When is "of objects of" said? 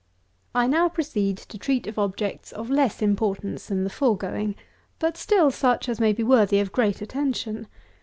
1.85-2.71